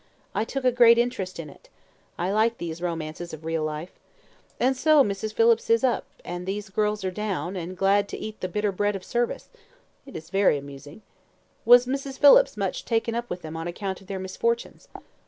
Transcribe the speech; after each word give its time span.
"I 0.33 0.45
took 0.45 0.65
a 0.65 0.71
great 0.71 0.97
interest 0.97 1.39
in 1.39 1.47
it. 1.47 1.69
I 2.17 2.31
like 2.31 2.57
these 2.57 2.81
romances 2.81 3.33
of 3.33 3.45
real 3.45 3.63
life. 3.63 3.91
And 4.59 4.75
so, 4.75 5.03
Mrs. 5.03 5.31
Phillips 5.31 5.69
is 5.69 5.83
up, 5.83 6.05
and 6.25 6.47
these 6.47 6.71
girls 6.71 7.03
are 7.05 7.11
down, 7.11 7.55
and 7.55 7.77
glad 7.77 8.07
to 8.09 8.17
eat 8.17 8.39
the 8.41 8.47
bitter 8.47 8.71
bread 8.71 8.95
of 8.95 9.03
service. 9.05 9.49
It 10.07 10.15
is 10.15 10.31
very 10.31 10.57
amusing. 10.57 11.03
Was 11.65 11.85
Mrs. 11.85 12.17
Phillips 12.17 12.57
much 12.57 12.83
taken 12.83 13.13
up 13.13 13.29
with 13.29 13.43
them 13.43 13.55
on 13.55 13.67
account 13.67 14.01
of 14.01 14.07
their 14.07 14.17
misfortunes?" 14.17 14.87